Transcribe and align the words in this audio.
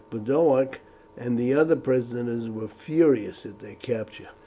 Boduoc 0.09 0.79
and 1.15 1.37
the 1.37 1.53
other 1.53 1.75
prisoners 1.75 2.49
were 2.49 2.67
furious 2.67 3.45
at 3.45 3.59
their 3.59 3.75
capture. 3.75 4.29